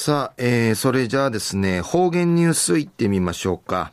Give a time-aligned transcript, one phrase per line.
[0.00, 3.92] さあ、えー、それじゃあですね、方言ニュースいってみましょうか。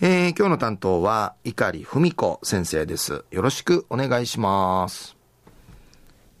[0.00, 3.24] えー、今日の担当は、碇文子先生です。
[3.32, 5.16] よろしくお願いします。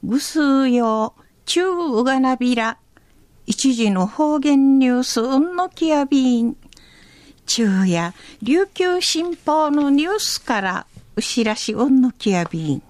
[0.04, 1.14] ぐすうよ、
[1.46, 2.78] 中うがなびら、
[3.44, 6.56] 一時の方言ニュースうんのきやびん。
[7.46, 12.82] 中や琉球新報のニュースからうしらしうんのきやびん。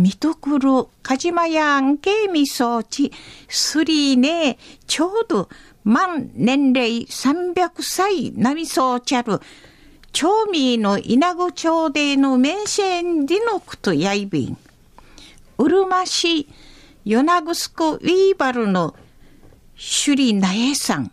[0.00, 3.12] 見とくるかじまやんけいみそうち、
[3.48, 5.50] すりね、ちょうど
[5.84, 9.40] 満年齢300歳なみそうちゃる、
[10.12, 14.56] 町民の稲子町での名シンディノクとやいびん。
[15.58, 16.48] うるま市、
[17.04, 18.94] 与那ぐすこウィーバルの
[19.76, 21.12] 首里なえさん。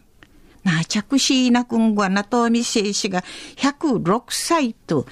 [0.63, 3.25] なあ着しいなくんはなとみせいしが
[3.57, 5.05] 106歳と、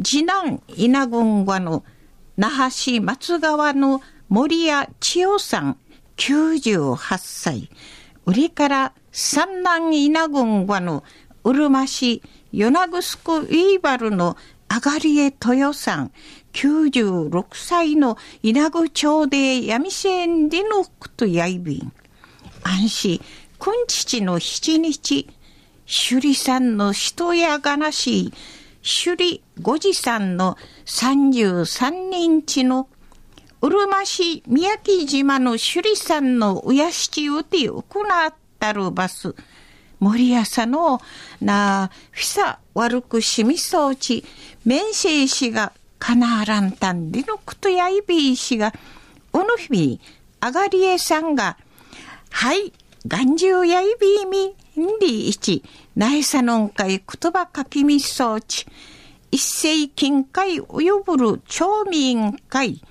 [0.00, 1.82] 次男稲郡はの
[2.38, 5.76] 那覇市松川の森谷千代さん
[6.16, 7.68] 98歳。
[8.26, 11.02] 売りから三男稲郡はの
[11.42, 14.36] うるま市与那城ウィーバルの
[14.68, 16.12] あがりえ豊さん
[16.52, 21.92] 96歳の稲子町で闇せんでのくとやいびん。
[22.62, 23.20] 安心、
[23.58, 25.28] くんちちの七日、
[25.88, 28.32] 首里さんの人やがなし
[28.82, 32.88] 首里五次さんの33人地の
[33.60, 39.34] うるま市宮城島の首里山のうやしちうて行ったるバス。
[39.98, 41.00] 森朝の
[41.40, 44.24] なあふさ悪くしみそうち、
[44.64, 48.72] 面生氏がかなあらんたんでのくとやいびいしが、
[49.32, 50.00] おのひ
[50.40, 51.56] あがりえさんが、
[52.30, 52.72] はい、
[53.06, 54.46] 眼中やいびいみ、
[54.82, 55.62] んりいち、
[55.94, 58.66] なえさのんかい言葉かきみそうち、
[59.30, 62.82] 一世金会及ぶる町民会、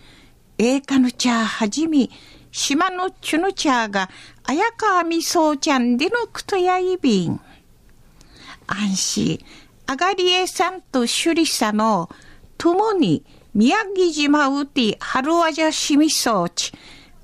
[0.58, 2.10] えいかぬちゃはじみ、
[2.52, 4.10] 島のちゅぬちゃが、
[4.46, 7.40] あやかみそうちゃんでのくとやいびん。
[8.66, 9.40] 安心、
[9.88, 12.10] あがりえさんとしゅりさの、
[12.58, 13.24] ともに
[13.54, 16.72] 宮城島うて春わじゃしみそうち、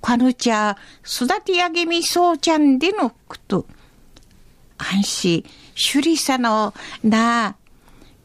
[0.03, 3.65] かぬちゃ育て上げみそうちゃんでのくと、
[4.77, 6.73] 安心、しゅりさの
[7.05, 7.55] な、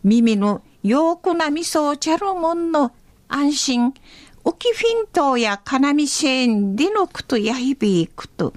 [0.02, 2.90] 耳のよくなみそうちゃるもんの
[3.28, 3.94] 安心、
[4.42, 8.52] おきフィントやかなみせんでのくとやいびいくと、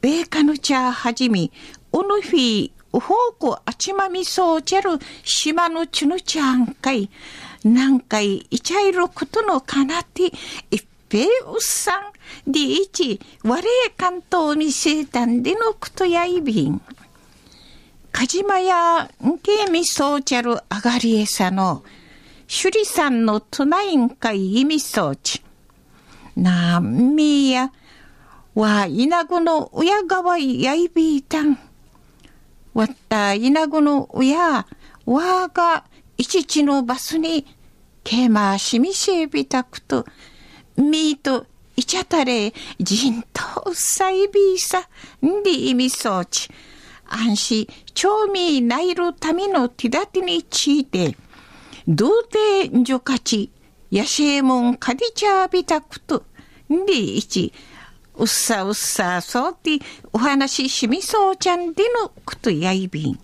[0.00, 1.52] べかぬちゃはじみ、
[1.92, 7.10] おのふい、おほうこあちまみそうちゃる島のちぬちゃんかい、
[7.62, 10.32] なんかいいちゃいることのかなって、
[11.08, 11.98] ぺうっさ
[12.46, 13.64] ん、でいち、われ
[13.96, 16.80] かんとみせたんでのくとやいびん。
[18.12, 21.82] かじまやんけみそうちゃるあがりえさの、
[22.46, 25.42] しゅりさんのとないんかいいみそうち。
[26.36, 27.72] なんみや、
[28.54, 31.58] わ、いなぐのうやがわいやいびいたん。
[32.74, 34.66] わったいなぐのうや、
[35.06, 35.84] わが
[36.16, 37.46] いちちのバスに、
[38.04, 40.04] けましみせびたくと、
[40.78, 41.46] みーと
[41.76, 44.88] いちゃたれ、じんとうさいびいさ、
[45.24, 46.48] んでいみそうち。
[47.06, 51.16] 安心、町民ないるための手立てについて、
[51.86, 53.50] 童貞女価値、
[53.90, 56.24] やしえもんかりちゃびたくと、
[56.72, 57.52] んでいち、
[58.16, 59.78] うっさうっさそうて
[60.12, 63.18] お話ししみそうちゃんでのことやいびん。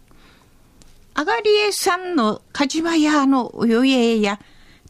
[1.15, 4.41] あがりえさんのかじわやのおよえや、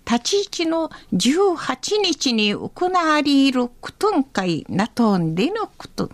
[0.06, 6.10] 立ち位置の18日に行われることんかいなとんでのこと。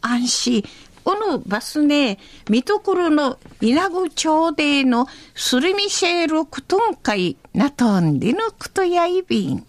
[0.00, 0.64] 安心、
[1.04, 2.18] このバスね、
[2.50, 9.66] 見ところの稲子町でのスルミシェールクトン会なとんでのくとやいびん。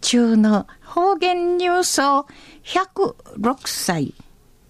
[0.00, 2.26] 中の方言ニュースを
[2.64, 4.14] 106歳、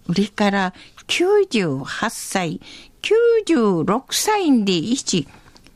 [0.07, 0.73] 売りから
[1.07, 2.61] 98歳、
[3.01, 5.27] 96歳で一、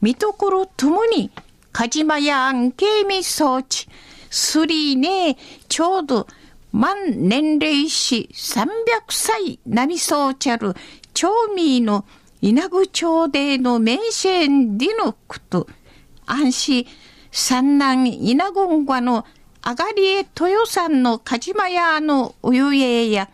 [0.02, 1.32] 見ところともに、
[1.72, 3.88] かじまやんけみ装置、
[4.30, 5.38] すりね、
[5.68, 6.28] ちょうど
[6.72, 8.68] 満年齢し300
[9.10, 10.76] 歳なみそうちゃる
[11.14, 12.06] 町民の
[12.42, 15.68] 稲子町での名シンディノクと
[16.26, 16.88] 安心
[17.32, 19.26] 三男稲子んがの
[19.62, 23.30] あがりえ豊さんのかじまやのお湯えや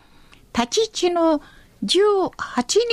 [0.54, 1.42] 立ち地の
[1.84, 2.30] 18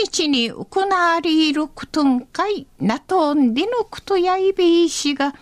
[0.05, 5.33] 日に行われることんかいなとんでのことやいびいしが、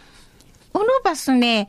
[0.73, 1.67] おのばすね、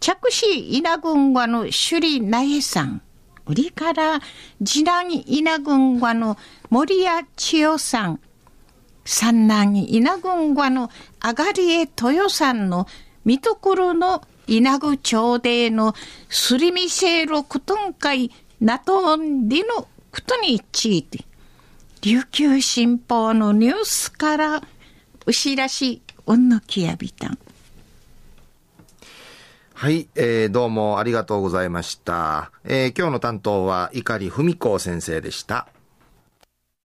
[0.00, 3.02] 着市稲郡和の首里苗さん、
[3.46, 4.20] 売りから
[4.64, 6.36] 次男稲郡和の
[6.70, 8.20] 森谷千代さん、
[9.04, 10.90] 三男稲郡和の
[11.20, 12.86] あがりえ豊さんの
[13.24, 15.94] 見所の稲具町での
[16.28, 21.24] すりみせることんかいなとんでのことについて、
[22.02, 24.62] 琉球新報のニュースから
[25.24, 27.38] うしらしおんのきやびたん。
[29.72, 32.52] はい、えー、どうもありがとうございました。
[32.64, 35.66] えー、今日の担当は碇文子先生でした。